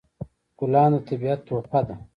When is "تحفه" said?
1.47-1.81